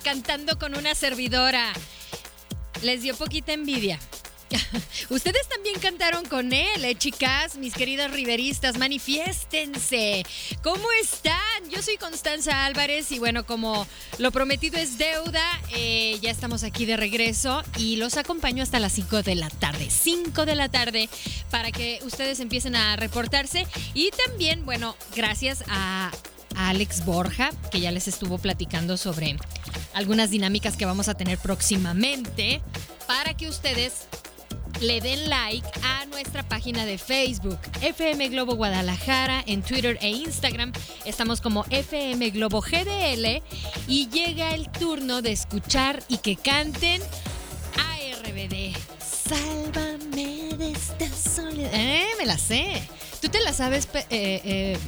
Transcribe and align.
cantando 0.00 0.58
con 0.58 0.74
una 0.74 0.94
servidora. 0.94 1.72
Les 2.82 3.02
dio 3.02 3.14
poquita 3.16 3.52
envidia. 3.52 3.98
Ustedes 5.10 5.48
también 5.48 5.78
cantaron 5.78 6.24
con 6.24 6.52
él, 6.52 6.84
¿eh, 6.84 6.94
chicas, 6.96 7.56
mis 7.56 7.74
queridas 7.74 8.10
riveristas, 8.10 8.78
manifiéstense. 8.78 10.24
¿Cómo 10.62 10.86
están? 11.02 11.70
Yo 11.70 11.82
soy 11.82 11.96
Constanza 11.96 12.64
Álvarez 12.64 13.12
y 13.12 13.18
bueno, 13.18 13.44
como 13.46 13.86
lo 14.18 14.32
prometido 14.32 14.78
es 14.78 14.98
deuda, 14.98 15.44
eh, 15.74 16.18
ya 16.20 16.30
estamos 16.30 16.64
aquí 16.64 16.84
de 16.84 16.96
regreso 16.96 17.62
y 17.76 17.96
los 17.96 18.16
acompaño 18.16 18.62
hasta 18.62 18.80
las 18.80 18.92
5 18.92 19.22
de 19.22 19.36
la 19.36 19.50
tarde. 19.50 19.88
5 19.88 20.44
de 20.46 20.54
la 20.54 20.68
tarde 20.68 21.08
para 21.50 21.70
que 21.70 22.00
ustedes 22.02 22.40
empiecen 22.40 22.74
a 22.74 22.96
reportarse 22.96 23.66
y 23.94 24.10
también, 24.26 24.64
bueno, 24.64 24.96
gracias 25.14 25.64
a 25.68 26.10
Alex 26.56 27.04
Borja, 27.04 27.50
que 27.70 27.80
ya 27.80 27.90
les 27.92 28.08
estuvo 28.08 28.38
platicando 28.38 28.96
sobre 28.96 29.36
algunas 29.94 30.30
dinámicas 30.30 30.76
que 30.76 30.86
vamos 30.86 31.08
a 31.08 31.14
tener 31.14 31.38
próximamente 31.38 32.60
para 33.06 33.34
que 33.34 33.48
ustedes 33.48 34.06
le 34.80 35.00
den 35.00 35.28
like 35.28 35.66
a 35.82 36.06
nuestra 36.06 36.42
página 36.42 36.86
de 36.86 36.96
Facebook, 36.96 37.58
FM 37.82 38.28
Globo 38.28 38.54
Guadalajara, 38.54 39.42
en 39.46 39.62
Twitter 39.62 39.98
e 40.00 40.08
Instagram. 40.08 40.72
Estamos 41.04 41.40
como 41.40 41.64
FM 41.70 42.30
Globo 42.30 42.62
GDL 42.62 43.42
y 43.86 44.08
llega 44.08 44.54
el 44.54 44.70
turno 44.70 45.20
de 45.20 45.32
escuchar 45.32 46.02
y 46.08 46.18
que 46.18 46.36
canten 46.36 47.02
ARBD. 47.76 48.74
Sálvame 49.00 50.56
de 50.56 50.72
esta 50.72 51.08
soledad. 51.08 51.70
Eh, 51.74 52.06
me 52.18 52.24
la 52.24 52.38
sé. 52.38 52.82
¿Tú 53.20 53.28
te 53.28 53.40
la 53.40 53.52
sabes, 53.52 53.86
eh, 53.94 54.06
eh, 54.10 54.78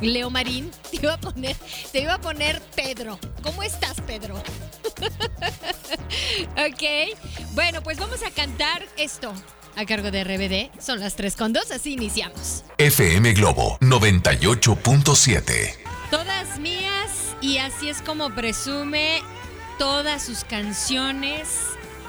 Leo 0.00 0.30
Marín? 0.30 0.70
Te 1.02 1.08
iba 1.08 1.14
a 1.14 1.18
poner, 1.18 1.56
te 1.90 2.00
iba 2.00 2.14
a 2.14 2.20
poner 2.20 2.62
Pedro. 2.76 3.18
¿Cómo 3.42 3.64
estás, 3.64 4.00
Pedro? 4.02 4.36
ok. 6.52 7.18
Bueno, 7.54 7.82
pues 7.82 7.98
vamos 7.98 8.22
a 8.22 8.30
cantar 8.30 8.86
esto 8.96 9.34
a 9.74 9.84
cargo 9.84 10.12
de 10.12 10.22
RBD. 10.22 10.70
Son 10.80 11.00
las 11.00 11.16
3 11.16 11.34
con 11.34 11.52
2, 11.52 11.72
así 11.72 11.94
iniciamos. 11.94 12.62
FM 12.78 13.32
Globo 13.32 13.78
98.7. 13.80 15.74
Todas 16.12 16.60
mías 16.60 17.34
y 17.40 17.58
así 17.58 17.88
es 17.88 18.00
como 18.00 18.32
presume 18.32 19.22
todas 19.80 20.24
sus 20.24 20.44
canciones 20.44 21.48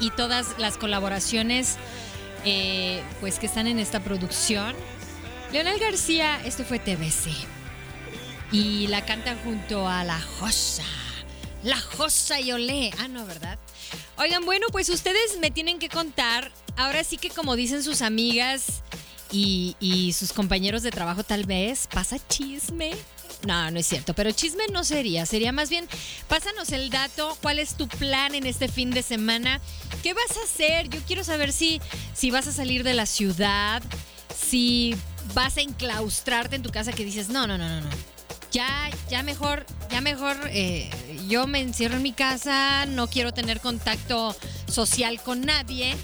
y 0.01 0.11
todas 0.11 0.59
las 0.59 0.77
colaboraciones 0.77 1.77
eh, 2.45 3.01
pues 3.21 3.39
que 3.39 3.47
están 3.47 3.65
en 3.65 3.79
esta 3.79 4.01
producción 4.01 4.75
Leonel 5.51 5.79
García, 5.79 6.39
esto 6.45 6.63
fue 6.63 6.77
TBC. 6.77 7.62
Y 8.53 8.85
la 8.85 9.03
canta 9.03 9.35
junto 9.43 9.87
a 9.87 10.03
La 10.03 10.21
Josa. 10.21 10.83
La 11.63 11.79
Josa 11.79 12.39
y 12.39 12.51
Olé. 12.51 12.91
Ah, 12.99 13.07
no, 13.07 13.25
¿verdad? 13.25 13.57
Oigan, 14.17 14.45
bueno, 14.45 14.67
pues 14.71 14.89
ustedes 14.89 15.39
me 15.39 15.49
tienen 15.49 15.79
que 15.79 15.89
contar. 15.89 16.51
Ahora 16.77 17.03
sí 17.03 17.17
que 17.17 17.31
como 17.31 17.55
dicen 17.55 17.81
sus 17.81 18.03
amigas 18.03 18.83
y, 19.31 19.75
y 19.79 20.13
sus 20.13 20.33
compañeros 20.33 20.83
de 20.83 20.91
trabajo 20.91 21.23
tal 21.23 21.45
vez, 21.45 21.87
pasa 21.91 22.17
chisme. 22.27 22.91
No, 23.47 23.71
no 23.71 23.79
es 23.79 23.87
cierto, 23.87 24.13
pero 24.13 24.31
chisme 24.31 24.65
no 24.71 24.83
sería, 24.83 25.25
sería 25.25 25.51
más 25.51 25.69
bien, 25.69 25.87
pásanos 26.27 26.71
el 26.71 26.91
dato, 26.91 27.35
cuál 27.41 27.57
es 27.57 27.75
tu 27.75 27.87
plan 27.87 28.35
en 28.35 28.45
este 28.45 28.67
fin 28.67 28.91
de 28.91 29.01
semana, 29.01 29.59
qué 30.01 30.13
vas 30.13 30.37
a 30.37 30.43
hacer, 30.43 30.87
yo 30.89 31.01
quiero 31.05 31.25
saber 31.25 31.51
si, 31.51 31.81
si 32.13 32.31
vas 32.31 32.47
a 32.47 32.53
salir 32.53 32.83
de 32.83 32.93
la 32.93 33.05
ciudad, 33.05 33.83
si 34.33 34.95
vas 35.33 35.57
a 35.57 35.61
enclaustrarte 35.61 36.55
en 36.55 36.63
tu 36.63 36.69
casa 36.69 36.93
que 36.93 37.03
dices, 37.03 37.27
no, 37.27 37.47
no, 37.47 37.57
no, 37.57 37.67
no, 37.67 37.81
no. 37.81 38.12
Ya, 38.53 38.91
ya 39.09 39.23
mejor, 39.23 39.65
ya 39.89 39.99
mejor, 39.99 40.37
eh, 40.51 40.87
yo 41.27 41.47
me 41.47 41.59
encierro 41.59 41.95
en 41.95 42.03
mi 42.03 42.13
casa, 42.13 42.85
no 42.85 43.07
quiero 43.07 43.33
tener 43.33 43.59
contacto 43.59 44.35
social 44.67 45.19
con 45.23 45.41
nadie, 45.41 45.95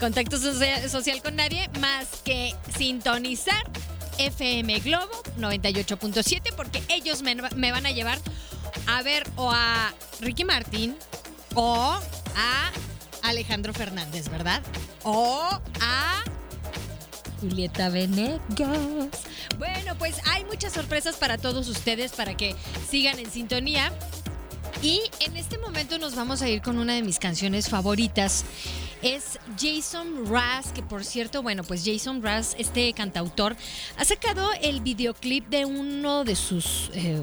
contacto 0.00 0.38
social 0.38 1.22
con 1.22 1.36
nadie, 1.36 1.68
más 1.78 2.06
que 2.24 2.54
sintonizar 2.74 3.62
FM 4.16 4.80
Globo 4.80 5.12
98.7, 5.38 6.54
porque 6.56 6.82
ellos 6.88 7.20
me, 7.20 7.34
me 7.34 7.70
van 7.70 7.84
a 7.84 7.90
llevar 7.90 8.18
a 8.86 9.02
ver 9.02 9.28
o 9.36 9.52
a 9.52 9.92
Ricky 10.20 10.44
Martin 10.44 10.96
o 11.54 12.00
a 12.34 12.70
Alejandro 13.22 13.74
Fernández, 13.74 14.30
¿verdad? 14.30 14.62
O 15.02 15.50
a 15.82 16.24
Julieta 17.40 17.88
Venegas. 17.88 18.40
Bueno, 19.58 19.94
pues 19.98 20.20
hay 20.26 20.44
muchas 20.44 20.72
sorpresas 20.72 21.16
para 21.16 21.38
todos 21.38 21.68
ustedes 21.68 22.12
para 22.12 22.36
que 22.36 22.54
sigan 22.88 23.18
en 23.18 23.30
sintonía. 23.30 23.92
Y 24.82 25.00
en 25.20 25.36
este 25.36 25.58
momento 25.58 25.98
nos 25.98 26.14
vamos 26.14 26.42
a 26.42 26.48
ir 26.48 26.60
con 26.60 26.78
una 26.78 26.94
de 26.94 27.02
mis 27.02 27.18
canciones 27.18 27.68
favoritas. 27.68 28.44
Es 29.02 29.38
Jason 29.58 30.26
Raz, 30.26 30.72
que 30.72 30.82
por 30.82 31.04
cierto, 31.04 31.42
bueno, 31.42 31.62
pues 31.62 31.82
Jason 31.84 32.22
Raz, 32.22 32.54
este 32.58 32.92
cantautor, 32.92 33.56
ha 33.96 34.04
sacado 34.04 34.50
el 34.60 34.80
videoclip 34.80 35.48
de 35.48 35.64
uno 35.64 36.24
de 36.24 36.34
sus 36.34 36.90
eh, 36.94 37.22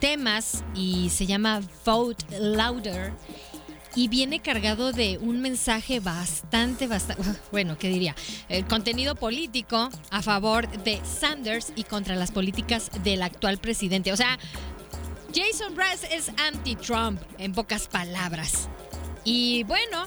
temas 0.00 0.64
y 0.74 1.10
se 1.10 1.26
llama 1.26 1.60
Vote 1.84 2.24
Louder 2.38 3.12
y 3.94 4.08
viene 4.08 4.40
cargado 4.40 4.92
de 4.92 5.18
un 5.18 5.40
mensaje 5.40 6.00
bastante, 6.00 6.86
bastante, 6.86 7.22
bueno, 7.52 7.78
¿qué 7.78 7.88
diría? 7.88 8.14
El 8.48 8.66
contenido 8.66 9.14
político 9.14 9.88
a 10.10 10.22
favor 10.22 10.68
de 10.82 11.00
Sanders 11.04 11.72
y 11.76 11.84
contra 11.84 12.16
las 12.16 12.32
políticas 12.32 12.90
del 13.02 13.22
actual 13.22 13.58
presidente. 13.58 14.12
O 14.12 14.16
sea, 14.16 14.38
Jason 15.34 15.74
Brass 15.74 16.04
es 16.10 16.30
anti-Trump, 16.38 17.20
en 17.38 17.52
pocas 17.52 17.88
palabras. 17.88 18.68
Y 19.24 19.64
bueno, 19.64 20.06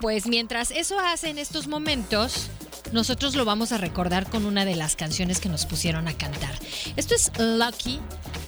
pues 0.00 0.26
mientras 0.26 0.70
eso 0.70 0.98
hace 0.98 1.28
en 1.28 1.38
estos 1.38 1.68
momentos, 1.68 2.48
nosotros 2.92 3.34
lo 3.34 3.44
vamos 3.44 3.72
a 3.72 3.78
recordar 3.78 4.28
con 4.28 4.44
una 4.44 4.64
de 4.64 4.76
las 4.76 4.96
canciones 4.96 5.40
que 5.40 5.48
nos 5.48 5.66
pusieron 5.66 6.08
a 6.08 6.16
cantar. 6.16 6.54
Esto 6.96 7.14
es 7.14 7.30
Lucky 7.38 8.00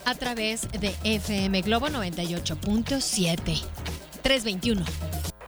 a 0.04 0.14
través 0.14 0.70
de 0.72 0.94
FM 1.04 1.62
Globo 1.62 1.88
98.7. 1.88 3.62
321. 4.28 4.84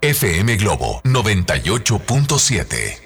FM 0.00 0.56
Globo 0.56 1.02
98.7. 1.04 2.96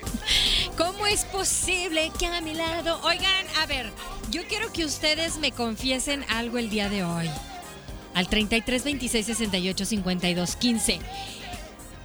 ¿Cómo 0.78 1.04
es 1.08 1.24
posible 1.24 2.12
que 2.16 2.26
a 2.28 2.40
mi 2.40 2.54
lado... 2.54 3.00
Oigan, 3.02 3.44
a 3.60 3.66
ver, 3.66 3.90
yo 4.30 4.42
quiero 4.46 4.72
que 4.72 4.84
ustedes 4.84 5.38
me 5.38 5.50
confiesen 5.50 6.24
algo 6.28 6.58
el 6.58 6.70
día 6.70 6.88
de 6.88 7.02
hoy. 7.02 7.28
Al 8.14 8.28
33 8.28 8.84
26 8.84 9.26
68 9.26 9.84
52 9.84 10.54
15. 10.54 11.00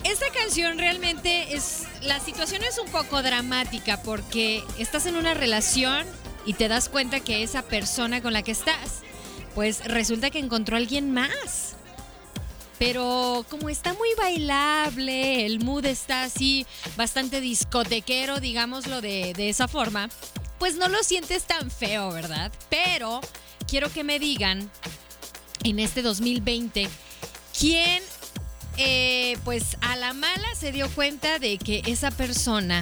Esta 0.03 0.25
canción 0.31 0.79
realmente 0.79 1.55
es... 1.55 1.83
La 2.01 2.19
situación 2.19 2.63
es 2.63 2.79
un 2.79 2.89
poco 2.89 3.21
dramática 3.21 4.01
porque 4.01 4.63
estás 4.79 5.05
en 5.05 5.15
una 5.15 5.35
relación 5.35 6.07
y 6.43 6.53
te 6.53 6.69
das 6.69 6.89
cuenta 6.89 7.19
que 7.19 7.43
esa 7.43 7.61
persona 7.61 8.23
con 8.23 8.33
la 8.33 8.41
que 8.41 8.49
estás, 8.51 9.03
pues 9.53 9.85
resulta 9.85 10.31
que 10.31 10.39
encontró 10.39 10.75
a 10.75 10.79
alguien 10.79 11.13
más. 11.13 11.68
Pero 12.79 13.45
como 13.49 13.69
está 13.69 13.93
muy 13.93 14.09
bailable, 14.17 15.45
el 15.45 15.59
mood 15.59 15.85
está 15.85 16.23
así 16.23 16.65
bastante 16.95 17.41
discotequero, 17.41 18.39
digámoslo 18.39 19.01
de, 19.01 19.33
de 19.33 19.49
esa 19.49 19.67
forma, 19.67 20.09
pues 20.57 20.75
no 20.75 20.87
lo 20.87 21.03
sientes 21.03 21.43
tan 21.43 21.69
feo, 21.69 22.11
¿verdad? 22.11 22.51
Pero 22.69 23.21
quiero 23.67 23.91
que 23.91 24.03
me 24.03 24.17
digan 24.17 24.69
en 25.63 25.79
este 25.79 26.01
2020 26.01 26.87
quién 27.57 28.01
eh, 28.77 29.37
pues 29.43 29.75
a 29.81 29.97
la 29.97 30.13
mala 30.13 30.47
se 30.57 30.71
dio 30.71 30.89
cuenta 30.91 31.37
de 31.37 31.57
que 31.57 31.81
esa 31.85 32.11
persona 32.11 32.81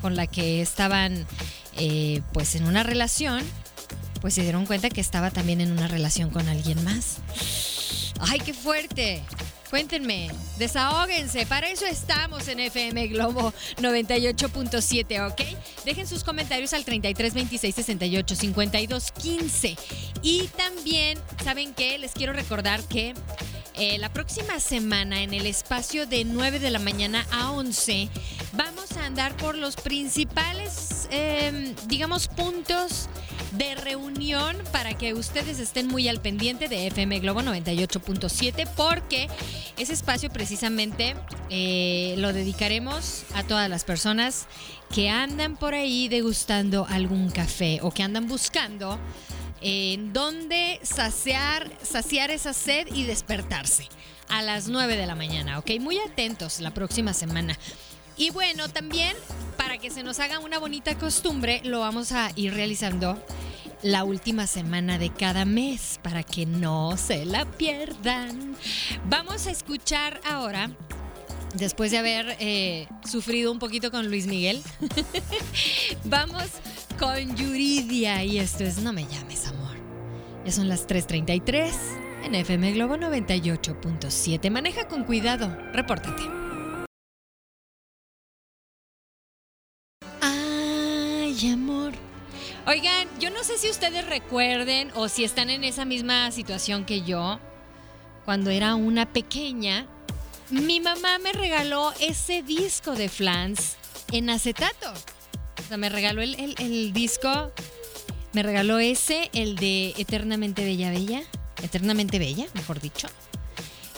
con 0.00 0.14
la 0.14 0.28
que 0.28 0.62
estaban 0.62 1.26
eh, 1.76 2.22
pues 2.32 2.54
en 2.54 2.66
una 2.66 2.84
relación, 2.84 3.42
pues 4.20 4.34
se 4.34 4.42
dieron 4.42 4.64
cuenta 4.64 4.90
que 4.90 5.00
estaba 5.00 5.30
también 5.30 5.60
en 5.60 5.72
una 5.72 5.88
relación 5.88 6.30
con 6.30 6.48
alguien 6.48 6.84
más. 6.84 7.16
¡Ay, 8.20 8.40
qué 8.40 8.54
fuerte! 8.54 9.22
Cuéntenme, 9.70 10.30
desahóguense, 10.56 11.46
para 11.46 11.68
eso 11.68 11.84
estamos 11.84 12.46
en 12.46 12.60
FM 12.60 13.08
Globo 13.08 13.52
98.7, 13.78 15.32
¿ok? 15.32 15.84
Dejen 15.84 16.06
sus 16.06 16.22
comentarios 16.22 16.72
al 16.74 16.84
33 16.84 17.34
26 17.34 17.74
68 17.74 18.36
52 18.36 19.10
15. 19.10 19.76
Y 20.22 20.46
también, 20.56 21.18
¿saben 21.42 21.74
qué? 21.74 21.98
Les 21.98 22.12
quiero 22.12 22.32
recordar 22.32 22.84
que 22.84 23.14
eh, 23.74 23.98
la 23.98 24.12
próxima 24.12 24.60
semana 24.60 25.22
en 25.22 25.34
el 25.34 25.46
espacio 25.46 26.06
de 26.06 26.24
9 26.24 26.60
de 26.60 26.70
la 26.70 26.78
mañana 26.78 27.26
a 27.32 27.50
11 27.50 28.08
vamos 28.52 28.92
a 28.92 29.06
andar 29.06 29.36
por 29.36 29.56
los 29.58 29.74
principales, 29.74 31.08
em, 31.10 31.74
digamos, 31.88 32.28
puntos 32.28 33.08
de 33.56 33.74
reunión 33.74 34.56
para 34.72 34.94
que 34.94 35.14
ustedes 35.14 35.58
estén 35.58 35.86
muy 35.86 36.08
al 36.08 36.20
pendiente 36.20 36.68
de 36.68 36.86
FM 36.88 37.20
Globo 37.20 37.40
98.7 37.40 38.68
porque 38.76 39.28
ese 39.78 39.92
espacio 39.92 40.30
precisamente 40.30 41.14
eh, 41.50 42.14
lo 42.18 42.32
dedicaremos 42.32 43.24
a 43.34 43.42
todas 43.44 43.68
las 43.68 43.84
personas 43.84 44.46
que 44.92 45.08
andan 45.08 45.56
por 45.56 45.74
ahí 45.74 46.08
degustando 46.08 46.86
algún 46.88 47.30
café 47.30 47.80
o 47.82 47.90
que 47.90 48.02
andan 48.02 48.28
buscando 48.28 48.98
en 49.60 50.12
dónde 50.12 50.80
saciar, 50.82 51.70
saciar 51.82 52.30
esa 52.30 52.52
sed 52.52 52.88
y 52.92 53.04
despertarse. 53.04 53.88
a 54.28 54.40
las 54.40 54.68
9 54.68 54.96
de 54.96 55.06
la 55.06 55.14
mañana, 55.14 55.58
¿ok? 55.58 55.72
Muy 55.80 55.98
atentos 55.98 56.60
la 56.60 56.72
próxima 56.72 57.12
semana. 57.12 57.58
Y 58.16 58.30
bueno, 58.30 58.68
también 58.68 59.14
para 59.56 59.78
que 59.78 59.90
se 59.90 60.02
nos 60.02 60.18
haga 60.18 60.38
una 60.38 60.58
bonita 60.58 60.96
costumbre, 60.96 61.60
lo 61.64 61.80
vamos 61.80 62.12
a 62.12 62.30
ir 62.36 62.54
realizando 62.54 63.22
la 63.84 64.02
última 64.02 64.46
semana 64.46 64.96
de 64.96 65.10
cada 65.10 65.44
mes 65.44 66.00
para 66.02 66.22
que 66.22 66.46
no 66.46 66.96
se 66.96 67.26
la 67.26 67.44
pierdan. 67.44 68.56
Vamos 69.10 69.46
a 69.46 69.50
escuchar 69.50 70.22
ahora, 70.24 70.70
después 71.54 71.90
de 71.90 71.98
haber 71.98 72.36
eh, 72.40 72.88
sufrido 73.04 73.52
un 73.52 73.58
poquito 73.58 73.90
con 73.90 74.08
Luis 74.08 74.26
Miguel, 74.26 74.62
vamos 76.04 76.44
con 76.98 77.36
Yuridia 77.36 78.24
y 78.24 78.38
esto 78.38 78.64
es 78.64 78.78
No 78.78 78.94
me 78.94 79.04
llames 79.04 79.46
amor. 79.48 79.76
Ya 80.46 80.52
son 80.52 80.70
las 80.70 80.88
3.33 80.88 81.70
en 82.24 82.34
FM 82.36 82.72
Globo 82.72 82.96
98.7. 82.96 84.50
Maneja 84.50 84.88
con 84.88 85.04
cuidado, 85.04 85.54
repórtate. 85.74 86.22
Ay, 90.22 91.50
amor. 91.50 91.92
Oigan, 92.66 93.08
yo 93.20 93.30
no 93.30 93.44
sé 93.44 93.58
si 93.58 93.68
ustedes 93.68 94.06
recuerden 94.06 94.90
o 94.94 95.08
si 95.08 95.24
están 95.24 95.50
en 95.50 95.64
esa 95.64 95.84
misma 95.84 96.30
situación 96.30 96.84
que 96.86 97.02
yo. 97.02 97.38
Cuando 98.24 98.50
era 98.50 98.74
una 98.74 99.12
pequeña, 99.12 99.86
mi 100.48 100.80
mamá 100.80 101.18
me 101.18 101.32
regaló 101.32 101.92
ese 102.00 102.42
disco 102.42 102.92
de 102.94 103.10
Flans 103.10 103.76
en 104.12 104.30
acetato. 104.30 104.92
O 105.62 105.68
sea, 105.68 105.76
me 105.76 105.90
regaló 105.90 106.22
el, 106.22 106.36
el- 106.58 106.92
disco, 106.94 107.52
me 108.32 108.42
regaló 108.42 108.78
ese, 108.78 109.30
el 109.34 109.56
de 109.56 109.92
Eternamente 109.98 110.64
Bella 110.64 110.90
Bella, 110.90 111.22
Eternamente 111.62 112.18
Bella, 112.18 112.46
mejor 112.54 112.80
dicho. 112.80 113.08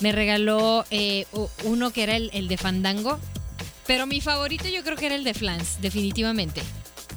Me 0.00 0.10
regaló 0.10 0.84
eh, 0.90 1.26
uno 1.64 1.92
que 1.92 2.02
era 2.02 2.16
el, 2.16 2.30
el 2.34 2.48
de 2.48 2.56
Fandango, 2.56 3.18
pero 3.86 4.06
mi 4.06 4.20
favorito 4.20 4.66
yo 4.68 4.82
creo 4.82 4.96
que 4.96 5.06
era 5.06 5.14
el 5.14 5.24
de 5.24 5.34
Flans, 5.34 5.80
definitivamente. 5.80 6.62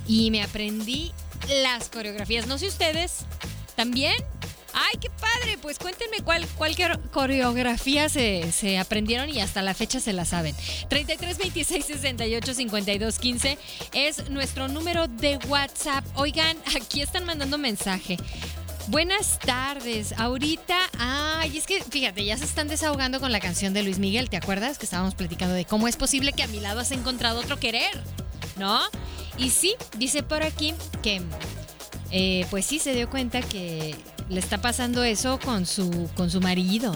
Y 0.08 0.30
me 0.32 0.44
aprendí 0.44 1.12
las 1.50 1.90
coreografías. 1.90 2.48
No 2.48 2.58
sé 2.58 2.68
ustedes, 2.68 3.20
¿también? 3.76 4.14
¡Ay, 4.74 4.98
qué 5.02 5.10
padre! 5.10 5.58
Pues 5.60 5.80
cuéntenme 5.80 6.18
cuál, 6.24 6.46
cuál 6.56 6.76
cor- 6.76 7.00
coreografía 7.10 8.08
se, 8.08 8.52
se 8.52 8.78
aprendieron 8.78 9.28
y 9.30 9.40
hasta 9.42 9.62
la 9.64 9.74
fecha 9.74 10.00
se 10.00 10.14
la 10.14 10.26
saben. 10.26 10.56
33 10.90 11.38
26 11.40 11.86
68 11.86 12.54
52 12.54 13.20
15 13.20 13.58
es 13.94 14.30
nuestro 14.30 14.68
número 14.68 15.08
de 15.08 15.38
WhatsApp. 15.48 16.06
Oigan, 16.16 16.56
aquí 16.80 17.02
están 17.02 17.26
mandando 17.26 17.58
mensaje. 17.58 18.18
Buenas 18.88 19.40
tardes. 19.40 20.14
Ahorita, 20.18 20.78
ay, 21.00 21.58
es 21.58 21.66
que 21.66 21.84
fíjate, 21.84 22.24
ya 22.24 22.38
se 22.38 22.46
están 22.46 22.68
desahogando 22.68 23.20
con 23.20 23.32
la 23.32 23.40
canción 23.40 23.74
de 23.74 23.84
Luis 23.84 23.98
Miguel. 24.00 24.30
¿Te 24.30 24.38
acuerdas 24.38 24.78
que 24.78 24.86
estábamos 24.86 25.16
platicando 25.16 25.54
de 25.56 25.66
cómo 25.66 25.88
es 25.88 25.96
posible 25.96 26.32
que 26.34 26.44
a 26.44 26.48
mi 26.48 26.60
lado 26.60 26.80
has 26.80 26.92
encontrado 26.92 27.40
otro 27.40 27.60
querer? 27.60 27.92
¿No? 28.58 28.80
Y 29.40 29.52
sí, 29.52 29.76
dice 29.98 30.22
por 30.22 30.44
aquí 30.44 30.74
que 31.02 31.22
eh, 32.12 32.46
pues 32.50 32.66
sí 32.66 32.78
se 32.78 32.94
dio 32.94 33.10
cuenta 33.10 33.42
que 33.42 33.96
le 34.30 34.40
está 34.40 34.60
pasando 34.60 35.04
eso 35.04 35.40
con 35.40 35.66
su, 35.66 36.10
con 36.16 36.30
su 36.30 36.42
marido. 36.42 36.94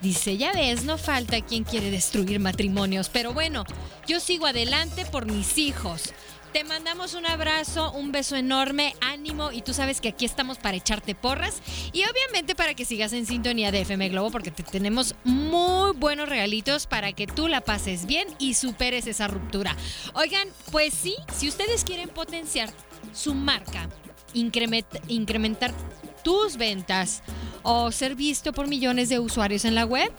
Dice, 0.00 0.36
ya 0.36 0.52
ves, 0.52 0.84
no 0.84 0.98
falta 0.98 1.40
quien 1.40 1.64
quiere 1.64 1.90
destruir 1.90 2.38
matrimonios, 2.38 3.08
pero 3.08 3.32
bueno, 3.32 3.64
yo 4.06 4.20
sigo 4.20 4.46
adelante 4.46 5.04
por 5.06 5.26
mis 5.26 5.58
hijos. 5.58 6.12
Te 6.54 6.62
mandamos 6.62 7.14
un 7.14 7.26
abrazo, 7.26 7.90
un 7.90 8.12
beso 8.12 8.36
enorme, 8.36 8.94
ánimo 9.00 9.50
y 9.50 9.60
tú 9.60 9.74
sabes 9.74 10.00
que 10.00 10.10
aquí 10.10 10.24
estamos 10.24 10.56
para 10.56 10.76
echarte 10.76 11.16
porras 11.16 11.60
y 11.92 12.04
obviamente 12.04 12.54
para 12.54 12.74
que 12.74 12.84
sigas 12.84 13.12
en 13.12 13.26
sintonía 13.26 13.72
de 13.72 13.80
FM 13.80 14.10
Globo 14.10 14.30
porque 14.30 14.52
te 14.52 14.62
tenemos 14.62 15.16
muy 15.24 15.96
buenos 15.96 16.28
regalitos 16.28 16.86
para 16.86 17.12
que 17.12 17.26
tú 17.26 17.48
la 17.48 17.60
pases 17.60 18.06
bien 18.06 18.28
y 18.38 18.54
superes 18.54 19.08
esa 19.08 19.26
ruptura. 19.26 19.76
Oigan, 20.12 20.46
pues 20.70 20.94
sí, 20.94 21.16
si 21.36 21.48
ustedes 21.48 21.82
quieren 21.82 22.08
potenciar 22.08 22.70
su 23.12 23.34
marca, 23.34 23.88
incrementar, 24.32 25.02
incrementar 25.08 25.74
tus 26.22 26.56
ventas 26.56 27.24
o 27.64 27.90
ser 27.90 28.14
visto 28.14 28.52
por 28.52 28.68
millones 28.68 29.08
de 29.08 29.18
usuarios 29.18 29.64
en 29.64 29.74
la 29.74 29.86
web, 29.86 30.12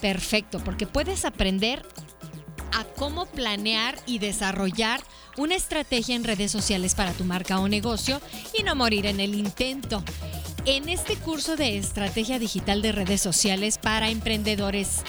perfecto, 0.00 0.64
porque 0.64 0.86
puedes 0.86 1.26
aprender 1.26 1.84
a 2.72 2.84
cómo 2.84 3.26
planear 3.26 3.98
y 4.06 4.18
desarrollar 4.18 5.02
una 5.36 5.54
estrategia 5.54 6.16
en 6.16 6.24
redes 6.24 6.50
sociales 6.52 6.94
para 6.94 7.12
tu 7.12 7.24
marca 7.24 7.60
o 7.60 7.68
negocio 7.68 8.22
y 8.58 8.62
no 8.62 8.74
morir 8.74 9.04
en 9.06 9.20
el 9.20 9.34
intento. 9.34 10.02
En 10.66 10.88
este 10.88 11.16
curso 11.16 11.56
de 11.56 11.76
estrategia 11.76 12.38
digital 12.38 12.80
de 12.82 12.92
redes 12.92 13.20
sociales 13.20 13.76
para 13.78 14.08
emprendedores 14.08 15.02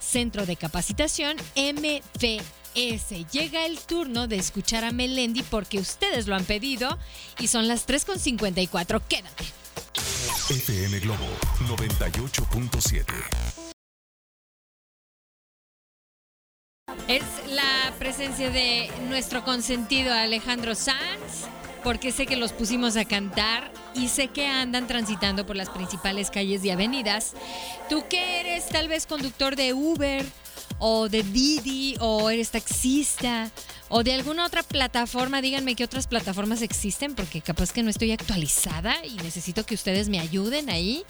Centro 0.00 0.46
de 0.46 0.56
Capacitación 0.56 1.36
MVS. 1.54 3.26
Llega 3.32 3.66
el 3.66 3.78
turno 3.80 4.28
de 4.28 4.36
escuchar 4.36 4.84
a 4.84 4.92
Melendi 4.92 5.42
porque 5.42 5.78
ustedes 5.78 6.26
lo 6.26 6.34
han 6.34 6.44
pedido 6.44 6.96
y 7.38 7.48
son 7.48 7.68
las 7.68 7.86
3.54. 7.86 9.02
Quédate. 9.06 9.44
FM 10.50 10.98
Globo 10.98 11.26
98.7. 11.68 13.04
Es 17.06 17.22
la 17.46 17.94
presencia 18.00 18.50
de 18.50 18.90
nuestro 19.08 19.44
consentido 19.44 20.12
Alejandro 20.12 20.74
Sanz, 20.74 21.46
porque 21.84 22.10
sé 22.10 22.26
que 22.26 22.36
los 22.36 22.52
pusimos 22.52 22.96
a 22.96 23.04
cantar 23.04 23.70
y 23.94 24.08
sé 24.08 24.26
que 24.28 24.48
andan 24.48 24.88
transitando 24.88 25.46
por 25.46 25.54
las 25.54 25.70
principales 25.70 26.30
calles 26.30 26.64
y 26.64 26.70
avenidas. 26.70 27.34
Tú 27.88 28.04
que 28.08 28.40
eres 28.40 28.66
tal 28.66 28.88
vez 28.88 29.06
conductor 29.06 29.54
de 29.54 29.72
Uber 29.72 30.26
o 30.80 31.08
de 31.08 31.22
Didi 31.22 31.96
o 32.00 32.28
eres 32.28 32.50
taxista 32.50 33.52
o 33.88 34.02
de 34.02 34.12
alguna 34.12 34.44
otra 34.44 34.62
plataforma, 34.62 35.40
díganme 35.40 35.74
qué 35.74 35.84
otras 35.84 36.06
plataformas 36.06 36.62
existen 36.62 37.14
porque 37.14 37.40
capaz 37.40 37.72
que 37.72 37.82
no 37.82 37.90
estoy 37.90 38.12
actualizada 38.12 38.94
y 39.04 39.14
necesito 39.16 39.64
que 39.64 39.74
ustedes 39.74 40.08
me 40.08 40.20
ayuden 40.20 40.70
ahí 40.70 41.04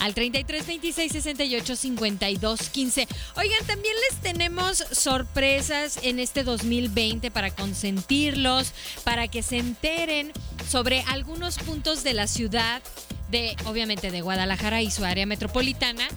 al 0.00 0.14
33 0.14 0.66
26 0.66 1.12
68 1.12 1.76
52 1.76 2.70
15. 2.70 3.08
Oigan, 3.36 3.66
también 3.66 3.94
les 4.08 4.20
tenemos 4.20 4.84
sorpresas 4.92 5.98
en 6.02 6.18
este 6.18 6.44
2020 6.44 7.30
para 7.30 7.50
consentirlos, 7.50 8.72
para 9.04 9.28
que 9.28 9.42
se 9.42 9.58
enteren 9.58 10.32
sobre 10.68 11.02
algunos 11.08 11.58
puntos 11.58 12.04
de 12.04 12.14
la 12.14 12.26
ciudad 12.26 12.82
de 13.30 13.56
obviamente 13.66 14.10
de 14.10 14.20
Guadalajara 14.20 14.82
y 14.82 14.90
su 14.90 15.04
área 15.04 15.26
metropolitana 15.26 16.08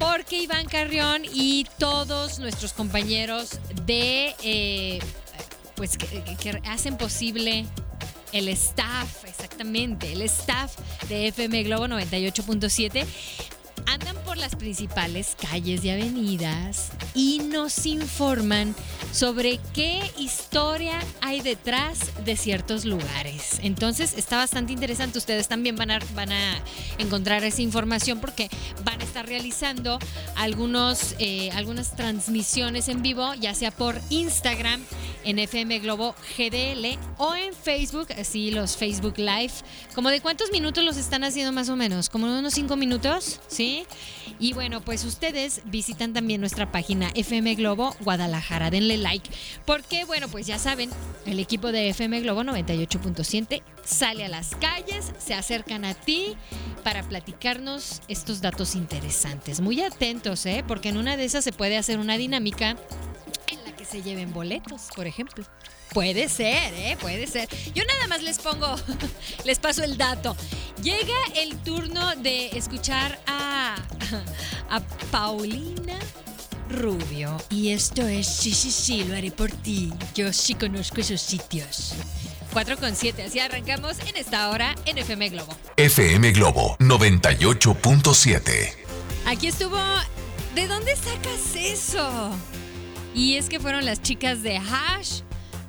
porque 0.00 0.42
Iván 0.42 0.66
Carrión 0.66 1.22
y 1.30 1.66
todos 1.78 2.38
nuestros 2.38 2.72
compañeros 2.72 3.60
de 3.84 4.34
eh, 4.42 4.98
pues 5.80 5.96
que, 5.96 6.60
hacen 6.66 6.98
posible 6.98 7.64
el 8.32 8.48
staff, 8.48 9.24
exactamente, 9.24 10.12
el 10.12 10.20
staff 10.20 10.76
de 11.08 11.28
FM 11.28 11.62
Globo 11.62 11.86
98.7 11.86 13.06
andan 13.86 14.14
por 14.26 14.36
las 14.36 14.56
principales 14.56 15.38
calles 15.40 15.82
y 15.82 15.88
avenidas 15.88 16.90
y 17.14 17.38
nos 17.38 17.86
informan 17.86 18.74
sobre 19.10 19.58
qué 19.72 20.02
historia 20.18 20.98
hay 21.22 21.40
detrás 21.40 22.10
de 22.26 22.36
ciertos 22.36 22.84
lugares. 22.84 23.58
Entonces 23.62 24.12
está 24.18 24.36
bastante 24.36 24.74
interesante. 24.74 25.16
Ustedes 25.16 25.48
también 25.48 25.76
van 25.76 25.92
a, 25.92 25.98
van 26.14 26.30
a 26.30 26.62
encontrar 26.98 27.42
esa 27.42 27.62
información 27.62 28.20
porque 28.20 28.50
van 28.84 29.00
a 29.00 29.04
estar 29.04 29.26
realizando 29.26 29.98
algunos, 30.36 31.14
eh, 31.18 31.50
algunas 31.52 31.96
transmisiones 31.96 32.88
en 32.88 33.00
vivo, 33.00 33.32
ya 33.34 33.54
sea 33.54 33.70
por 33.70 33.98
Instagram 34.10 34.82
en 35.24 35.38
FM 35.38 35.78
Globo 35.80 36.14
GDL 36.36 36.98
o 37.18 37.34
en 37.34 37.54
Facebook, 37.54 38.08
así 38.18 38.50
los 38.50 38.76
Facebook 38.76 39.18
Live. 39.18 39.52
¿Como 39.94 40.10
de 40.10 40.20
cuántos 40.20 40.50
minutos 40.50 40.84
los 40.84 40.96
están 40.96 41.24
haciendo 41.24 41.52
más 41.52 41.68
o 41.68 41.76
menos? 41.76 42.08
¿Como 42.08 42.26
unos 42.26 42.54
cinco 42.54 42.76
minutos? 42.76 43.40
¿Sí? 43.48 43.84
Y 44.38 44.52
bueno, 44.52 44.80
pues 44.80 45.04
ustedes 45.04 45.62
visitan 45.66 46.12
también 46.12 46.40
nuestra 46.40 46.70
página 46.72 47.10
FM 47.14 47.54
Globo 47.56 47.94
Guadalajara. 48.00 48.70
Denle 48.70 48.96
like. 48.96 49.28
Porque, 49.64 50.04
bueno, 50.04 50.28
pues 50.28 50.46
ya 50.46 50.58
saben, 50.58 50.90
el 51.26 51.38
equipo 51.38 51.72
de 51.72 51.90
FM 51.90 52.20
Globo 52.20 52.42
98.7 52.42 53.62
sale 53.84 54.24
a 54.24 54.28
las 54.28 54.54
calles, 54.56 55.12
se 55.18 55.34
acercan 55.34 55.84
a 55.84 55.94
ti 55.94 56.36
para 56.84 57.02
platicarnos 57.02 58.02
estos 58.08 58.40
datos 58.40 58.74
interesantes. 58.74 59.60
Muy 59.60 59.80
atentos, 59.82 60.46
¿eh? 60.46 60.64
Porque 60.66 60.88
en 60.90 60.96
una 60.96 61.16
de 61.16 61.24
esas 61.24 61.44
se 61.44 61.52
puede 61.52 61.76
hacer 61.76 61.98
una 61.98 62.16
dinámica 62.16 62.76
se 63.90 64.02
lleven 64.02 64.32
boletos, 64.32 64.88
por 64.94 65.06
ejemplo. 65.06 65.44
Puede 65.92 66.28
ser, 66.28 66.72
¿eh? 66.74 66.96
Puede 67.00 67.26
ser. 67.26 67.48
Yo 67.74 67.82
nada 67.84 68.06
más 68.06 68.22
les 68.22 68.38
pongo, 68.38 68.76
les 69.44 69.58
paso 69.58 69.82
el 69.82 69.96
dato. 69.96 70.36
Llega 70.82 71.16
el 71.36 71.56
turno 71.58 72.14
de 72.16 72.48
escuchar 72.56 73.18
a, 73.26 73.74
a 74.70 74.80
Paulina 75.10 75.98
Rubio. 76.68 77.36
Y 77.50 77.70
esto 77.72 78.06
es 78.06 78.26
Sí, 78.28 78.54
sí, 78.54 78.70
sí, 78.70 79.04
lo 79.04 79.16
haré 79.16 79.32
por 79.32 79.50
ti. 79.50 79.92
Yo 80.14 80.32
sí 80.32 80.54
conozco 80.54 81.00
esos 81.00 81.20
sitios. 81.20 81.94
4 82.52 82.76
con 82.78 82.94
7, 82.96 83.24
así 83.24 83.38
arrancamos 83.38 83.98
en 84.08 84.16
esta 84.16 84.50
hora 84.50 84.74
en 84.86 84.98
FM 84.98 85.28
Globo. 85.30 85.56
FM 85.76 86.32
Globo 86.32 86.76
98.7. 86.78 88.74
Aquí 89.26 89.48
estuvo. 89.48 89.78
¿De 90.54 90.66
dónde 90.66 90.96
sacas 90.96 91.54
eso? 91.54 92.32
Y 93.14 93.34
es 93.34 93.48
que 93.48 93.60
fueron 93.60 93.84
las 93.84 94.02
chicas 94.02 94.42
de 94.42 94.56
Hash 94.56 95.22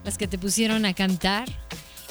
las 0.03 0.17
que 0.17 0.27
te 0.27 0.37
pusieron 0.37 0.85
a 0.85 0.93
cantar 0.93 1.47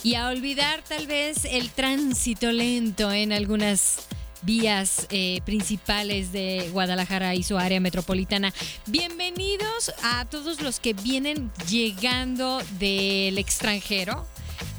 y 0.03 0.15
a 0.15 0.29
olvidar 0.29 0.83
tal 0.83 1.07
vez 1.07 1.45
el 1.45 1.71
tránsito 1.71 2.53
lento 2.53 3.13
en 3.13 3.33
algunas 3.33 4.07
vías 4.43 5.07
eh, 5.11 5.41
principales 5.45 6.33
de 6.33 6.71
Guadalajara 6.73 7.35
y 7.35 7.43
su 7.43 7.59
área 7.59 7.81
metropolitana. 7.81 8.53
Bienvenidos 8.87 9.93
a 10.03 10.25
todos 10.25 10.63
los 10.63 10.81
que 10.81 10.95
vienen 10.95 11.51
llegando 11.69 12.61
del 12.79 13.37
extranjero 13.39 14.27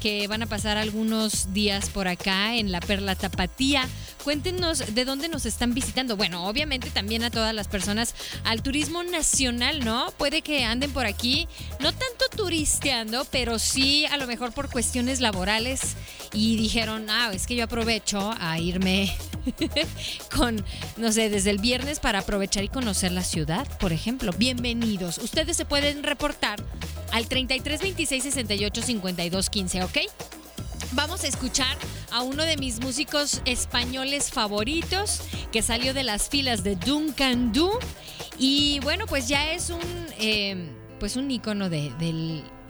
que 0.00 0.26
van 0.26 0.42
a 0.42 0.46
pasar 0.46 0.78
algunos 0.78 1.52
días 1.52 1.88
por 1.90 2.08
acá 2.08 2.56
en 2.56 2.72
la 2.72 2.80
Perla 2.80 3.14
Tapatía. 3.14 3.88
Cuéntenos 4.24 4.94
de 4.94 5.04
dónde 5.04 5.28
nos 5.28 5.46
están 5.46 5.74
visitando. 5.74 6.16
Bueno, 6.16 6.46
obviamente 6.46 6.90
también 6.90 7.24
a 7.24 7.30
todas 7.30 7.54
las 7.54 7.66
personas 7.68 8.14
al 8.44 8.62
turismo 8.62 9.02
nacional, 9.02 9.84
¿no? 9.84 10.12
Puede 10.12 10.42
que 10.42 10.64
anden 10.64 10.92
por 10.92 11.06
aquí, 11.06 11.48
no 11.80 11.92
tanto 11.92 12.26
turisteando, 12.36 13.24
pero 13.30 13.58
sí 13.58 14.06
a 14.06 14.16
lo 14.16 14.26
mejor 14.26 14.52
por 14.52 14.70
cuestiones 14.70 15.20
laborales 15.20 15.96
y 16.32 16.56
dijeron, 16.56 17.10
ah, 17.10 17.30
es 17.32 17.46
que 17.46 17.56
yo 17.56 17.64
aprovecho 17.64 18.32
a 18.38 18.58
irme 18.58 19.12
con, 20.34 20.64
no 20.96 21.12
sé, 21.12 21.28
desde 21.28 21.50
el 21.50 21.58
viernes 21.58 21.98
para 21.98 22.20
aprovechar 22.20 22.62
y 22.62 22.68
conocer 22.68 23.12
la 23.12 23.24
ciudad, 23.24 23.66
por 23.78 23.92
ejemplo. 23.92 24.32
Bienvenidos. 24.32 25.18
Ustedes 25.18 25.56
se 25.56 25.64
pueden 25.64 26.02
reportar 26.02 26.62
al 27.10 27.26
33 27.26 27.82
26 27.82 28.22
68 28.22 28.82
52 28.82 29.50
15, 29.50 29.84
¿ok? 29.84 29.98
Vamos 30.94 31.24
a 31.24 31.26
escuchar 31.26 31.76
a 32.10 32.20
uno 32.20 32.44
de 32.44 32.56
mis 32.58 32.80
músicos 32.80 33.40
españoles 33.46 34.30
favoritos 34.30 35.22
que 35.50 35.62
salió 35.62 35.94
de 35.94 36.02
las 36.02 36.28
filas 36.28 36.62
de 36.64 36.76
Duncan 36.76 37.52
Du 37.52 37.70
y 38.38 38.78
bueno 38.80 39.06
pues 39.06 39.26
ya 39.26 39.52
es 39.52 39.70
un 39.70 39.80
eh, 40.18 40.70
pues 41.00 41.16
un 41.16 41.30
icono 41.30 41.70
de, 41.70 41.92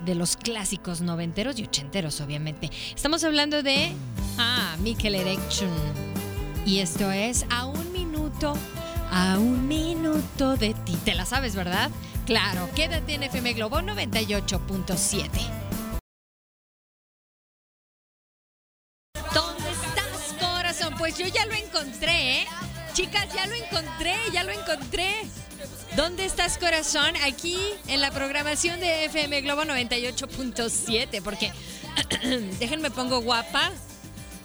de 0.05 0.14
los 0.14 0.37
clásicos 0.37 1.00
noventeros 1.00 1.59
y 1.59 1.64
ochenteros 1.64 2.21
obviamente. 2.21 2.71
Estamos 2.95 3.25
hablando 3.25 3.62
de 3.64 3.93
ah 4.38 4.76
Mikel 4.81 5.17
Erection 5.17 5.71
y 6.64 6.79
esto 6.79 7.11
es 7.11 7.45
a 7.50 7.67
un 7.67 7.93
minuto 7.93 8.55
a 9.11 9.37
un 9.38 9.67
minuto 9.67 10.57
de 10.57 10.75
ti. 10.75 10.97
Te 11.05 11.14
la 11.14 11.26
sabes, 11.26 11.55
¿verdad? 11.57 11.91
Claro, 12.25 12.69
quédate 12.75 13.14
en 13.14 13.25
FM 13.25 13.52
Globo 13.55 13.81
98.7. 13.81 15.62
Pues 21.14 21.28
yo 21.31 21.35
ya 21.35 21.45
lo 21.45 21.52
encontré, 21.52 22.40
¿eh? 22.40 22.47
Chicas, 22.95 23.26
ya 23.35 23.47
lo 23.47 23.54
encontré, 23.54 24.14
ya 24.33 24.45
lo 24.45 24.52
encontré. 24.52 25.12
¿Dónde 25.95 26.25
estás, 26.25 26.57
corazón? 26.57 27.14
Aquí 27.26 27.59
en 27.88 28.00
la 28.00 28.11
programación 28.11 28.81
de 28.81 29.04
FM 29.04 29.42
Globo 29.42 29.64
98.7, 29.64 31.21
porque 31.23 31.52
déjenme 32.59 32.90
pongo 32.90 33.21
guapa. 33.21 33.73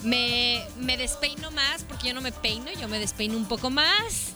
Me, 0.03 0.62
me 0.75 0.97
despeino 0.97 1.51
más, 1.51 1.86
porque 1.86 2.09
yo 2.09 2.13
no 2.13 2.19
me 2.19 2.33
peino, 2.33 2.69
yo 2.74 2.89
me 2.89 3.00
despeino 3.00 3.38
un 3.38 3.47
poco 3.47 3.69
más. 3.69 4.33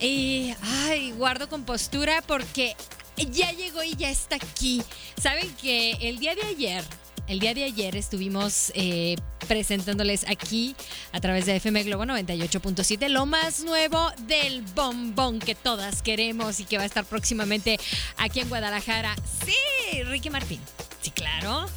Y, 0.00 0.54
ay, 0.62 1.12
guardo 1.12 1.50
compostura 1.50 2.22
porque 2.22 2.74
ya 3.18 3.52
llegó 3.52 3.82
y 3.82 3.96
ya 3.96 4.08
está 4.08 4.36
aquí. 4.36 4.82
Saben 5.20 5.54
que 5.56 5.90
el 6.00 6.20
día 6.20 6.34
de 6.34 6.42
ayer, 6.42 6.84
el 7.30 7.38
día 7.38 7.54
de 7.54 7.62
ayer 7.62 7.94
estuvimos 7.94 8.72
eh, 8.74 9.14
presentándoles 9.46 10.26
aquí 10.28 10.74
a 11.12 11.20
través 11.20 11.46
de 11.46 11.54
FM 11.56 11.84
Globo 11.84 12.04
98.7 12.04 13.08
lo 13.08 13.24
más 13.24 13.62
nuevo 13.62 14.10
del 14.26 14.62
bombón 14.74 15.38
que 15.38 15.54
todas 15.54 16.02
queremos 16.02 16.58
y 16.58 16.64
que 16.64 16.76
va 16.76 16.82
a 16.82 16.86
estar 16.86 17.04
próximamente 17.04 17.78
aquí 18.16 18.40
en 18.40 18.48
Guadalajara. 18.48 19.14
Sí, 19.46 20.02
Ricky 20.02 20.28
Martín. 20.28 20.60
Sí, 21.02 21.12
claro. 21.12 21.68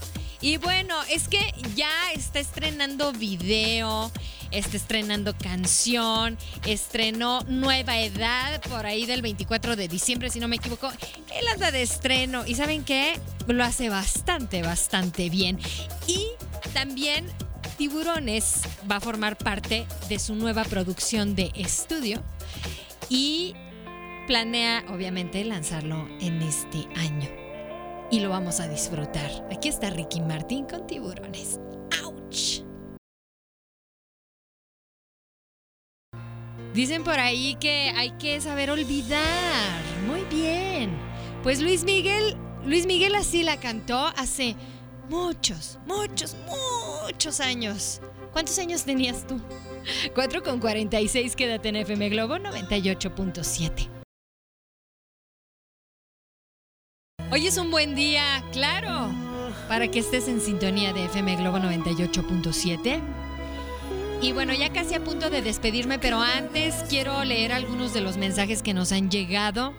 Y 0.44 0.58
bueno, 0.58 1.02
es 1.10 1.30
que 1.30 1.40
ya 1.74 2.12
está 2.14 2.42
estrenando 2.42 3.14
video, 3.14 4.12
está 4.52 4.76
estrenando 4.76 5.34
canción, 5.38 6.38
estrenó 6.66 7.44
Nueva 7.48 7.98
Edad 8.02 8.62
por 8.64 8.86
ahí 8.86 9.06
del 9.06 9.22
24 9.22 9.78
de 9.78 9.88
diciembre, 9.88 10.30
si 10.30 10.42
no 10.42 10.50
me 10.50 10.58
equivoco. 10.58 10.92
Él 11.34 11.48
anda 11.48 11.72
de 11.72 11.82
estreno 11.82 12.46
y 12.46 12.56
¿saben 12.56 12.84
qué? 12.84 13.18
Lo 13.48 13.64
hace 13.64 13.88
bastante, 13.88 14.62
bastante 14.62 15.30
bien. 15.30 15.60
Y 16.08 16.28
también 16.74 17.26
Tiburones 17.78 18.64
va 18.92 18.98
a 18.98 19.00
formar 19.00 19.38
parte 19.38 19.88
de 20.10 20.20
su 20.20 20.36
nueva 20.36 20.66
producción 20.66 21.36
de 21.36 21.54
estudio 21.56 22.22
y 23.08 23.56
planea 24.28 24.84
obviamente 24.90 25.46
lanzarlo 25.46 26.06
en 26.20 26.42
este 26.42 26.86
año 26.98 27.43
y 28.14 28.20
lo 28.20 28.30
vamos 28.30 28.60
a 28.60 28.68
disfrutar. 28.68 29.32
Aquí 29.52 29.70
está 29.70 29.90
Ricky 29.90 30.22
Martín 30.22 30.68
con 30.68 30.86
tiburones. 30.86 31.60
¡Auch! 32.04 32.64
Dicen 36.76 37.04
por 37.04 37.20
ahí 37.20 37.56
que 37.60 37.92
hay 37.96 38.12
que 38.20 38.40
saber 38.40 38.70
olvidar. 38.70 39.82
Muy 40.06 40.22
bien. 40.26 40.92
Pues 41.42 41.60
Luis 41.60 41.84
Miguel, 41.86 42.38
Luis 42.68 42.86
Miguel 42.86 43.16
así 43.16 43.42
la 43.42 43.60
cantó 43.60 43.98
hace 44.16 44.56
muchos, 45.10 45.80
muchos, 45.88 46.36
muchos 47.08 47.40
años. 47.40 48.00
¿Cuántos 48.32 48.60
años 48.60 48.84
tenías 48.84 49.26
tú? 49.26 49.42
4 50.14 50.44
con 50.44 50.60
46, 50.60 51.36
quédate 51.36 51.70
en 51.70 51.78
FM 51.78 52.10
Globo 52.10 52.36
98.7. 52.36 54.03
Hoy 57.34 57.48
es 57.48 57.58
un 57.58 57.72
buen 57.72 57.96
día, 57.96 58.44
claro, 58.52 59.12
para 59.68 59.90
que 59.90 59.98
estés 59.98 60.28
en 60.28 60.40
sintonía 60.40 60.94
de 60.94 61.06
FM 61.06 61.38
Globo 61.38 61.58
98.7. 61.58 63.02
Y 64.22 64.34
bueno, 64.34 64.54
ya 64.54 64.72
casi 64.72 64.94
a 64.94 65.04
punto 65.04 65.32
de 65.32 65.42
despedirme, 65.42 65.98
pero 65.98 66.22
antes 66.22 66.76
quiero 66.90 67.24
leer 67.24 67.52
algunos 67.52 67.92
de 67.92 68.02
los 68.02 68.18
mensajes 68.18 68.62
que 68.62 68.76
nos 68.76 68.92
han 68.92 69.10
llegado. 69.10 69.74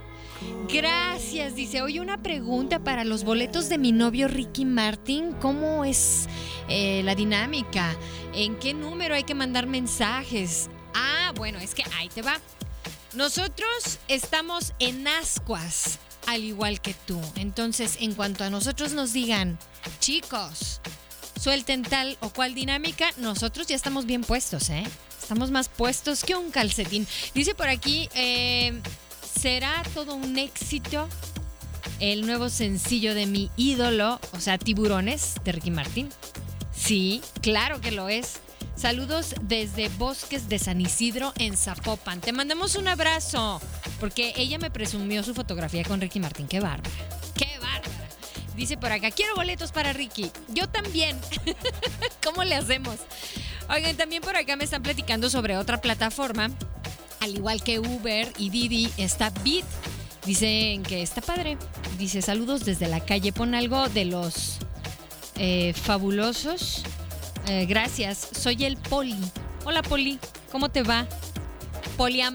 Gracias, 0.69 1.55
dice. 1.55 1.81
Hoy 1.81 2.01
una 2.01 2.21
pregunta 2.21 2.81
para 2.81 3.05
los 3.05 3.23
boletos 3.23 3.69
de 3.69 3.79
mi 3.79 3.93
novio 3.93 4.27
Ricky 4.27 4.65
Martin. 4.65 5.31
¿Cómo 5.35 5.85
es 5.85 6.29
eh, 6.69 7.03
la 7.05 7.15
dinámica? 7.15 7.97
¿En 8.33 8.57
qué 8.57 8.75
número 8.75 9.15
hay 9.15 9.23
que 9.23 9.37
mandar 9.37 9.69
mensajes? 9.69 10.71
Ah, 10.93 11.33
bueno, 11.37 11.61
es 11.61 11.73
que 11.73 11.85
ahí 11.97 12.09
te 12.09 12.23
va. 12.23 12.41
Nosotros 13.15 14.01
estamos 14.09 14.75
en 14.81 15.07
Ascuas, 15.07 16.01
al 16.27 16.45
igual 16.45 16.81
que 16.81 16.95
tú. 17.07 17.21
Entonces, 17.37 17.99
en 18.01 18.15
cuanto 18.15 18.45
a 18.45 18.51
nosotros 18.51 18.93
nos 18.93 19.13
digan, 19.13 19.59
chicos, 20.01 20.81
suelten 21.41 21.83
tal 21.83 22.17
o 22.21 22.31
cual 22.31 22.55
dinámica, 22.55 23.11
nosotros 23.19 23.67
ya 23.67 23.77
estamos 23.77 24.07
bien 24.07 24.23
puestos, 24.23 24.71
¿eh? 24.71 24.85
Estamos 25.21 25.51
más 25.51 25.69
puestos 25.69 26.23
que 26.25 26.35
un 26.35 26.51
calcetín. 26.51 27.07
Dice 27.35 27.55
por 27.55 27.69
aquí, 27.69 28.09
eh, 28.15 28.81
¿será 29.41 29.83
todo 29.95 30.15
un 30.15 30.39
éxito 30.39 31.09
el 32.01 32.27
nuevo 32.27 32.49
sencillo 32.49 33.15
de 33.15 33.27
mi 33.27 33.51
ídolo, 33.57 34.21
o 34.33 34.41
sea, 34.41 34.59
Tiburones, 34.59 35.35
de 35.45 35.53
Ricky 35.53 35.71
Martín? 35.71 36.11
Sí, 36.77 37.23
claro 37.41 37.81
que 37.81 37.91
lo 37.91 38.09
es. 38.09 38.41
Saludos 38.77 39.35
desde 39.43 39.89
Bosques 39.89 40.49
de 40.49 40.59
San 40.59 40.81
Isidro 40.81 41.33
en 41.39 41.57
Zapopan. 41.57 42.21
Te 42.21 42.33
mandamos 42.33 42.75
un 42.75 42.89
abrazo, 42.89 43.61
porque 44.01 44.35
ella 44.37 44.59
me 44.59 44.71
presumió 44.71 45.23
su 45.23 45.33
fotografía 45.33 45.85
con 45.85 46.01
Ricky 46.01 46.19
Martín. 46.19 46.49
Qué 46.49 46.61
bárbara. 46.61 46.91
Qué 47.37 47.59
bárbara. 47.61 48.09
Dice 48.57 48.77
por 48.77 48.91
acá, 48.91 49.11
quiero 49.13 49.37
boletos 49.37 49.71
para 49.71 49.93
Ricky. 49.93 50.31
Yo 50.49 50.69
también. 50.69 51.17
¿Cómo 52.25 52.43
le 52.43 52.57
hacemos? 52.57 52.97
Oigan, 53.71 53.97
también 53.97 54.23
por 54.23 54.37
acá 54.37 54.57
me 54.57 54.65
están 54.65 54.83
platicando 54.83 55.31
sobre 55.31 55.57
otra 55.57 55.81
plataforma. 55.81 56.51
Al 57.21 57.35
igual 57.35 57.63
que 57.63 57.79
Uber 57.79 58.33
y 58.39 58.51
Didi, 58.51 58.91
está 58.97 59.31
Bit. 59.43 59.65
Dicen 60.27 60.83
que 60.83 61.01
está 61.03 61.21
padre. 61.21 61.57
Dice 61.97 62.23
saludos 62.23 62.65
desde 62.65 62.89
la 62.89 63.01
calle. 63.01 63.33
Pon 63.33 63.55
algo 63.55 63.89
de 63.89 64.05
los 64.05 64.59
eh, 65.37 65.73
fabulosos. 65.75 66.83
Eh, 67.47 67.67
gracias. 67.67 68.29
Soy 68.33 68.65
el 68.65 68.77
Poli. 68.77 69.19
Hola 69.65 69.83
Poli. 69.83 70.19
¿Cómo 70.51 70.69
te 70.71 70.83
va? 70.83 71.07
Poliam 71.97 72.35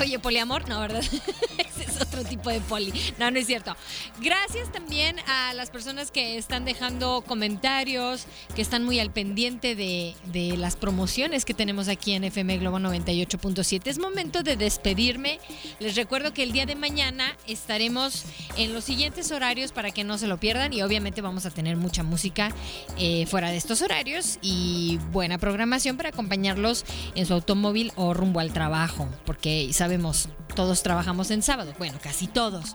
oye, 0.00 0.18
poliamor, 0.18 0.68
no, 0.68 0.80
¿verdad? 0.80 1.02
Es 1.58 2.07
tipo 2.24 2.50
de 2.50 2.60
poli. 2.60 2.92
No, 3.18 3.30
no 3.30 3.38
es 3.38 3.46
cierto. 3.46 3.76
Gracias 4.20 4.70
también 4.72 5.16
a 5.26 5.54
las 5.54 5.70
personas 5.70 6.10
que 6.10 6.38
están 6.38 6.64
dejando 6.64 7.22
comentarios, 7.26 8.26
que 8.54 8.62
están 8.62 8.84
muy 8.84 9.00
al 9.00 9.10
pendiente 9.10 9.74
de, 9.74 10.14
de 10.26 10.56
las 10.56 10.76
promociones 10.76 11.44
que 11.44 11.54
tenemos 11.54 11.88
aquí 11.88 12.12
en 12.12 12.24
FM 12.24 12.58
Globo 12.58 12.78
98.7. 12.78 13.82
Es 13.86 13.98
momento 13.98 14.42
de 14.42 14.56
despedirme. 14.56 15.40
Les 15.80 15.96
recuerdo 15.96 16.32
que 16.32 16.42
el 16.42 16.52
día 16.52 16.66
de 16.66 16.74
mañana 16.74 17.36
estaremos 17.46 18.24
en 18.56 18.72
los 18.72 18.84
siguientes 18.84 19.30
horarios 19.32 19.72
para 19.72 19.90
que 19.90 20.04
no 20.04 20.18
se 20.18 20.26
lo 20.26 20.38
pierdan 20.38 20.72
y 20.72 20.82
obviamente 20.82 21.20
vamos 21.20 21.46
a 21.46 21.50
tener 21.50 21.76
mucha 21.76 22.02
música 22.02 22.52
eh, 22.98 23.26
fuera 23.26 23.50
de 23.50 23.56
estos 23.56 23.82
horarios 23.82 24.38
y 24.42 24.98
buena 25.12 25.38
programación 25.38 25.96
para 25.96 26.10
acompañarlos 26.10 26.84
en 27.14 27.26
su 27.26 27.34
automóvil 27.34 27.92
o 27.96 28.14
rumbo 28.14 28.40
al 28.40 28.52
trabajo, 28.52 29.08
porque 29.24 29.70
sabemos, 29.72 30.28
todos 30.54 30.82
trabajamos 30.82 31.30
en 31.30 31.42
sábado, 31.42 31.74
bueno, 31.78 31.98
casi 32.08 32.26
todos. 32.26 32.74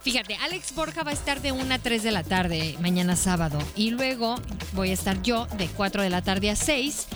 Fíjate, 0.00 0.36
Alex 0.36 0.76
Borja 0.76 1.02
va 1.02 1.10
a 1.10 1.14
estar 1.14 1.42
de 1.42 1.50
1 1.50 1.74
a 1.74 1.78
3 1.80 2.04
de 2.04 2.12
la 2.12 2.22
tarde 2.22 2.76
mañana 2.80 3.16
sábado 3.16 3.58
y 3.74 3.90
luego 3.90 4.36
voy 4.74 4.90
a 4.90 4.92
estar 4.92 5.20
yo 5.22 5.46
de 5.58 5.66
4 5.66 6.04
de 6.04 6.08
la 6.08 6.22
tarde 6.22 6.50
a 6.50 6.56
6 6.56 7.08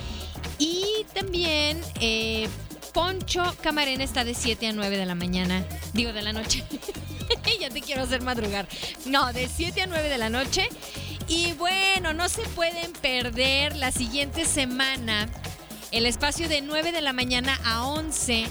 y 0.58 1.06
también 1.14 1.80
eh, 2.00 2.49
Poncho 2.92 3.44
Camarena 3.62 4.02
está 4.02 4.25
de 4.25 4.34
7 4.34 4.66
a 4.66 4.73
9 4.73 4.96
de 4.96 5.06
la 5.06 5.14
mañana, 5.14 5.64
digo 5.92 6.12
de 6.12 6.23
la 6.23 6.32
noche. 6.32 6.64
ya 7.61 7.70
te 7.70 7.80
quiero 7.82 8.02
hacer 8.02 8.20
madrugar. 8.20 8.66
No, 9.06 9.32
de 9.32 9.49
7 9.49 9.82
a 9.82 9.87
9 9.87 10.08
de 10.08 10.18
la 10.18 10.28
noche. 10.28 10.68
Y 11.28 11.52
bueno, 11.52 12.14
no 12.14 12.28
se 12.28 12.42
pueden 12.49 12.92
perder 12.94 13.76
la 13.76 13.92
siguiente 13.92 14.44
semana 14.44 15.28
el 15.92 16.06
espacio 16.06 16.49
de 16.49 16.62
9 16.62 16.90
de 16.90 17.00
la 17.00 17.12
mañana 17.12 17.56
a 17.64 17.87
11 17.87 18.46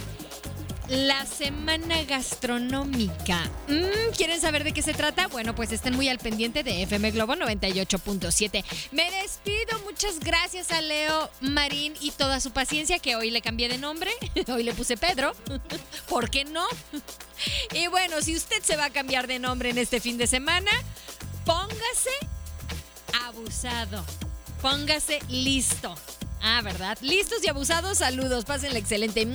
la 0.89 1.25
semana 1.25 2.03
gastronómica. 2.03 3.49
Mm, 3.67 4.15
¿Quieren 4.15 4.39
saber 4.41 4.63
de 4.63 4.73
qué 4.73 4.81
se 4.81 4.93
trata? 4.93 5.27
Bueno, 5.27 5.55
pues 5.55 5.71
estén 5.71 5.95
muy 5.95 6.09
al 6.09 6.19
pendiente 6.19 6.63
de 6.63 6.83
FM 6.83 7.11
Globo 7.11 7.35
98.7. 7.35 8.63
Me 8.91 9.09
despido. 9.11 9.79
Muchas 9.85 10.19
gracias 10.19 10.71
a 10.71 10.81
Leo 10.81 11.29
Marín 11.41 11.93
y 12.01 12.11
toda 12.11 12.39
su 12.39 12.51
paciencia, 12.51 12.99
que 12.99 13.15
hoy 13.15 13.31
le 13.31 13.41
cambié 13.41 13.69
de 13.69 13.77
nombre. 13.77 14.11
Hoy 14.47 14.63
le 14.63 14.73
puse 14.73 14.97
Pedro. 14.97 15.33
¿Por 16.09 16.29
qué 16.29 16.45
no? 16.45 16.65
Y 17.73 17.87
bueno, 17.87 18.21
si 18.21 18.35
usted 18.35 18.61
se 18.63 18.77
va 18.77 18.85
a 18.85 18.89
cambiar 18.89 19.27
de 19.27 19.37
nombre 19.39 19.69
en 19.69 19.77
este 19.77 19.99
fin 19.99 20.17
de 20.17 20.27
semana, 20.27 20.71
póngase 21.45 22.11
abusado. 23.25 24.05
Póngase 24.61 25.19
listo. 25.27 25.93
Ah, 26.41 26.61
¿verdad? 26.61 26.97
Listos 27.01 27.43
y 27.43 27.49
abusados, 27.49 27.97
saludos. 27.97 28.45
Pásenle 28.45 28.79
excelente. 28.79 29.25